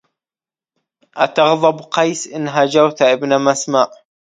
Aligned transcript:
أتغضب 1.17 1.79
قيس 1.91 2.27
أن 2.27 2.47
هجوت 2.47 3.01
ابن 3.01 3.41
مسمع 3.41 3.91